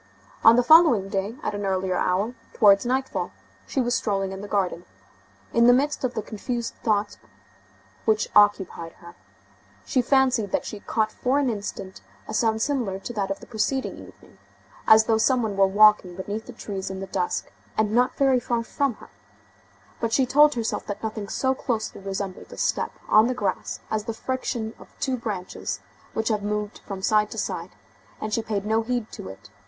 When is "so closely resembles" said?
21.29-22.51